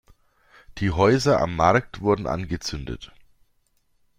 [0.79, 3.11] Die Häuser am Markt wurden angezündet.